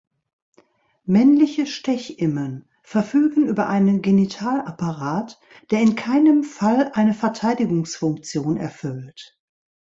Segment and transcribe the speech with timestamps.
[1.05, 5.39] Männliche Stechimmen verfügen über einen Genitalapparat,
[5.69, 9.37] der in keinem Fall eine Verteidigungsfunktion erfüllt.